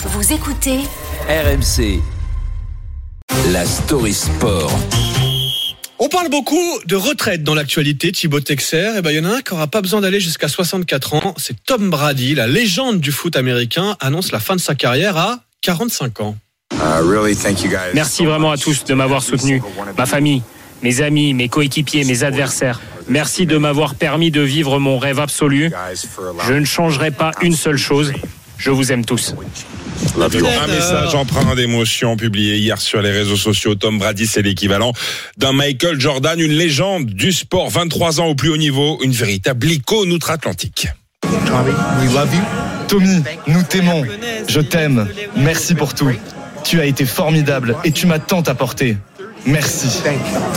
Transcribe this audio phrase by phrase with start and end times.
[0.00, 0.78] Vous écoutez
[1.28, 2.00] RMC.
[3.52, 4.70] La story sport.
[5.98, 8.96] On parle beaucoup de retraite dans l'actualité, Thibaut Texer.
[8.96, 11.34] Et ben, il y en a un qui n'aura pas besoin d'aller jusqu'à 64 ans.
[11.36, 15.40] C'est Tom Brady, la légende du foot américain, annonce la fin de sa carrière à
[15.62, 16.36] 45 ans.
[17.92, 19.60] Merci vraiment à tous de m'avoir soutenu,
[19.96, 20.42] ma famille,
[20.84, 22.80] mes amis, mes coéquipiers, mes adversaires.
[23.08, 25.72] Merci de m'avoir permis de vivre mon rêve absolu.
[26.46, 28.12] Je ne changerai pas une seule chose.
[28.58, 29.34] Je vous aime tous.
[30.20, 33.74] Un message empreint d'émotion publié hier sur les réseaux sociaux.
[33.74, 34.92] Tom Brady, c'est l'équivalent
[35.36, 39.70] d'un Michael Jordan, une légende du sport, 23 ans au plus haut niveau, une véritable
[39.70, 40.88] icône outre-Atlantique.
[42.88, 44.04] Tommy, nous t'aimons.
[44.48, 45.08] Je t'aime.
[45.36, 46.10] Merci pour tout.
[46.64, 48.96] Tu as été formidable et tu m'as tant apporté.
[49.46, 49.88] Merci.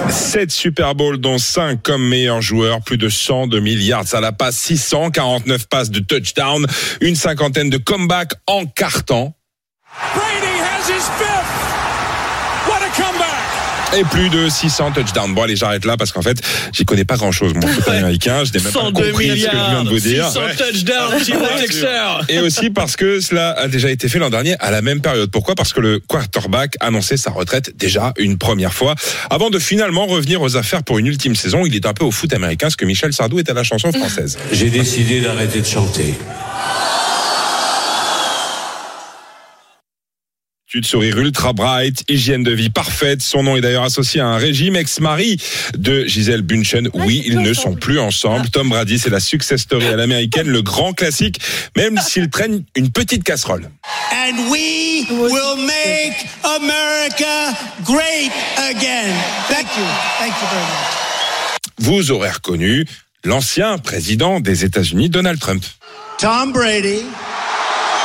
[0.09, 4.57] 7 Super Bowl, dont 5 comme meilleur joueur, plus de 102 milliards à la passe,
[4.57, 6.65] 649 passes de touchdown,
[6.99, 9.33] une cinquantaine de comebacks en carton.
[13.97, 15.33] Et plus de 600 touchdowns.
[15.33, 18.43] Bon, allez, j'arrête là parce qu'en fait, j'y connais pas grand chose, mon foot américain.
[18.45, 20.27] Je n'ai même pas 102 compris ce que je viens de vous dire.
[20.27, 21.85] 600 touchdowns, Thibaut Texer.
[22.29, 25.29] Et aussi parce que cela a déjà été fait l'an dernier à la même période.
[25.29, 25.55] Pourquoi?
[25.55, 28.95] Parce que le quarterback annonçait sa retraite déjà une première fois.
[29.29, 32.11] Avant de finalement revenir aux affaires pour une ultime saison, il est un peu au
[32.11, 34.37] foot américain, ce que Michel Sardou est à la chanson française.
[34.53, 36.15] J'ai décidé d'arrêter de chanter.
[40.79, 43.21] De sourire ultra bright, hygiène de vie parfaite.
[43.21, 44.75] Son nom est d'ailleurs associé à un régime.
[44.77, 45.37] Ex-mari
[45.77, 46.89] de Gisèle Bunchen.
[46.93, 48.49] Oui, ils ne sont plus ensemble.
[48.49, 51.41] Tom Brady, c'est la success story à l'américaine, le grand classique,
[51.75, 53.69] même s'il traîne une petite casserole.
[54.13, 59.13] And we will make America great again.
[59.49, 59.85] Thank you.
[60.19, 61.01] Thank you very much.
[61.79, 62.85] Vous aurez reconnu
[63.25, 65.63] l'ancien président des États-Unis, Donald Trump.
[66.19, 67.01] Tom Brady.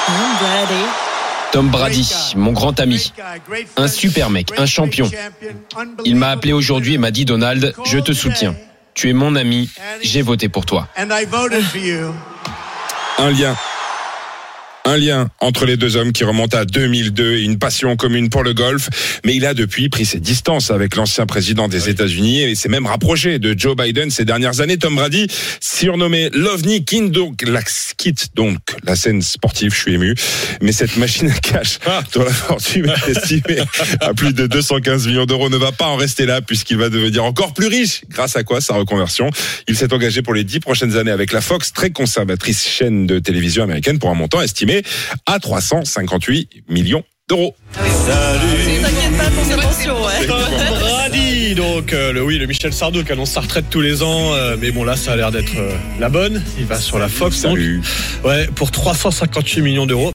[0.06, 0.84] Tom Brady,
[2.36, 3.12] mon grand ami,
[3.76, 5.10] un super mec, un champion.
[6.04, 8.54] Il m'a appelé aujourd'hui et m'a dit Donald, je te soutiens.
[8.94, 9.68] Tu es mon ami,
[10.02, 10.88] j'ai voté pour toi.
[10.96, 12.14] And I voted for you.
[13.18, 13.56] Un lien.
[14.86, 18.44] Un lien entre les deux hommes qui remonte à 2002 et une passion commune pour
[18.44, 18.88] le golf.
[19.24, 22.86] Mais il a depuis pris ses distances avec l'ancien président des États-Unis et s'est même
[22.86, 24.78] rapproché de Joe Biden ces dernières années.
[24.78, 25.26] Tom Brady,
[25.60, 27.62] surnommé l'OVNI, quitte donc la,
[27.96, 30.14] quitte donc la scène sportive, je suis ému.
[30.62, 31.80] Mais cette machine à cash
[32.14, 33.58] dont la fortune est estimée
[34.00, 37.24] à plus de 215 millions d'euros ne va pas en rester là puisqu'il va devenir
[37.24, 38.02] encore plus riche.
[38.08, 39.30] Grâce à quoi Sa reconversion?
[39.66, 43.18] Il s'est engagé pour les dix prochaines années avec la Fox, très conservatrice chaîne de
[43.18, 44.75] télévision américaine pour un montant estimé
[45.26, 47.56] à 358 millions d'euros.
[47.74, 50.26] T'inquiète pas ouais.
[50.26, 54.34] Brady, donc euh, le oui, le Michel Sardou qui annonce sa retraite tous les ans,
[54.34, 56.42] euh, mais bon là ça a l'air d'être euh, la bonne.
[56.58, 57.56] Il va sur la Fox, donc.
[57.56, 57.82] Salut.
[58.24, 60.04] ouais, pour 358 millions d'euros.